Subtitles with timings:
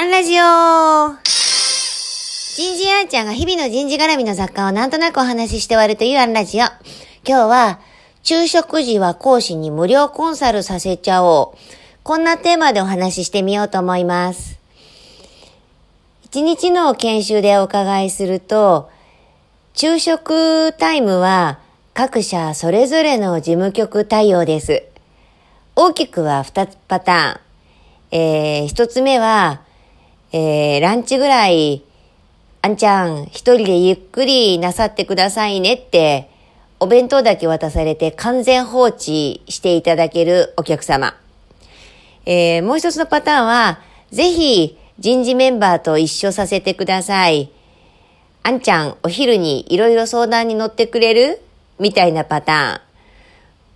[0.00, 1.14] アンラジオ
[2.56, 6.64] 人事アンちゃんが日々の人事絡みの雑貨をなんとなくお話しして終わるというアンラジオ。
[7.22, 7.80] 今日は、
[8.22, 11.58] 昼食時は講師に無料コンサルさせちゃおう。
[12.02, 14.58] こんなテーマでお話ししてみようと思います。
[16.24, 18.88] 一日の研修でお伺いすると、
[19.74, 21.58] 昼食タイムは
[21.92, 24.82] 各社それぞれの事務局対応です。
[25.76, 27.40] 大きくは2パターン。
[28.12, 29.60] えー、1つ目は、
[30.32, 31.82] えー、ランチぐらい、
[32.62, 36.28] あんちゃん一人でゆっくりなさってくださいねって、
[36.78, 41.16] お弁当だけ渡されて完全放置していただけるお客様。
[42.26, 43.80] えー、もう一つのパターンは、
[44.10, 47.50] ぜひ人事メンバーと一緒させてください。
[48.42, 51.40] あんちゃんお昼にいろいろ相談に乗ってくれる？
[51.78, 52.82] みたいなパタ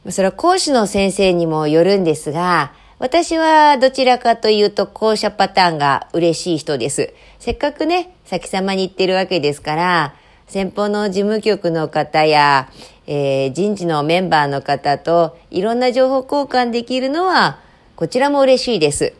[0.04, 0.12] ーン。
[0.12, 2.72] それは講師の先生にもよるんですが、
[3.04, 7.12] 私はどちらかというと後者パターンが嬉しい人です。
[7.38, 10.14] せっかくね、先様に言ってるわけですから、
[10.46, 12.70] 先方の事務局の方や、
[13.06, 17.58] えー、人事のメンバーの方といろんな情報交換できるのは、
[17.94, 19.12] こちらも嬉しいです。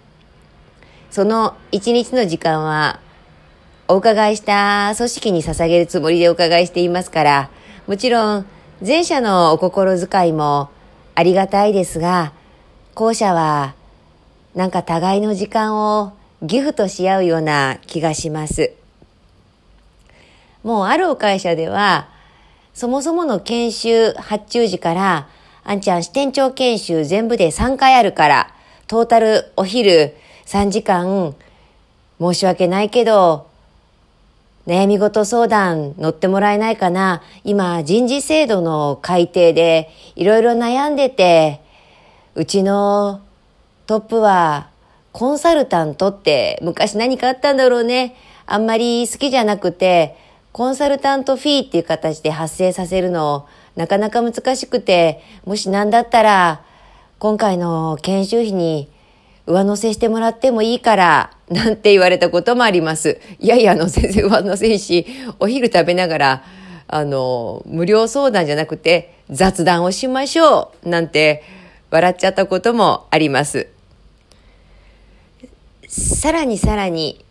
[1.11, 3.01] その一日の時間は、
[3.87, 7.51] お伺いした組織に捧げるつもりでお伺いしていますから、
[7.87, 8.47] もちろん
[8.81, 10.71] 前者のお心遣いも
[11.15, 12.33] ありがたいですが、
[12.95, 13.75] 後者は
[14.55, 18.73] なんか互いの時間をギフトし合うような気がします。
[20.63, 22.09] もうある会社では、
[22.73, 25.29] そもそもの研修発注時から、
[25.65, 28.55] あんちゃん支店長研修全部で3回あるから、
[28.87, 30.15] トータルお昼
[30.47, 31.35] 3時間、
[32.21, 33.49] 申し訳ないけど、
[34.67, 41.64] 悩み事相談乗ってもらえないかな今人事制度の改定でいろいろ悩んでて、
[42.37, 43.21] うちの
[43.87, 44.69] トップは
[45.13, 48.17] コンサルタントって昔何かあったんだろうね。
[48.47, 50.17] あんまり好きじゃなくて、
[50.53, 53.47] コンサルタントフィーっていう形で発生させるの
[53.77, 56.65] なかなか難しくて、もし何だったら
[57.21, 58.89] 今回の研修費に
[59.47, 63.21] 上乗せしてもらってもいいから、なんて言われたこともあります。
[63.39, 65.07] いやいや、あの、先生上乗せし、
[65.39, 66.45] お昼食べながら、
[66.89, 71.45] あの、無料相談じゃなくて雑談をしましょう、なんて
[71.95, 73.69] 笑っちゃったこともあります。
[75.87, 77.25] さらにさらに、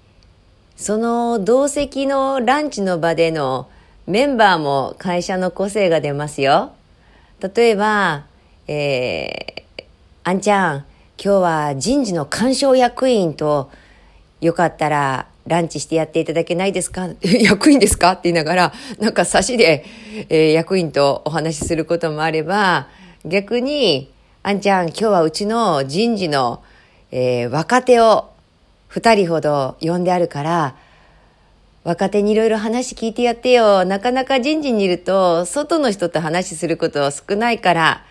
[0.77, 3.67] その同席のランチの場での
[4.07, 6.71] メンバーも会社の個性が出ますよ。
[7.41, 8.23] 例えば、
[8.69, 9.83] えー、
[10.23, 10.85] あんちゃん、
[11.21, 13.69] 今日は人事の干渉役員と
[14.39, 17.09] よかったらランチしてやっていただけないですか？
[17.21, 18.13] 役員ですか？
[18.13, 19.83] って言いながら、なんか差しで、
[20.29, 22.87] えー、役員とお話しすることもあれば、
[23.25, 24.09] 逆に、
[24.45, 26.61] あんちゃん、今日はうちの人事の、
[27.11, 28.29] えー、若手を
[28.89, 30.75] 二人ほど呼んであるから、
[31.85, 33.85] 若手にいろいろ話聞いてやってよ。
[33.85, 38.03] なかなか人事にいると、外の人と話すること少ないから、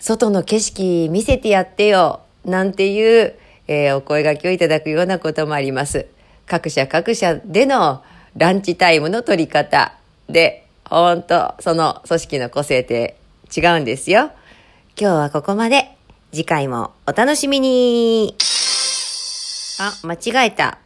[0.00, 2.20] 外の景色見せてやってよ。
[2.44, 3.34] なんていう、
[3.68, 6.08] えー、お声掛けをいただくようなこともあります。
[6.44, 8.02] 各社各社での
[8.36, 9.94] ランチタイムの取り方
[10.28, 13.16] で、ほんと、その組織の個性って
[13.56, 14.30] 違うんですよ。
[14.94, 15.96] 今日はここまで。
[16.32, 18.36] 次回もお楽しみに。
[19.80, 20.14] あ、間
[20.44, 20.78] 違えた。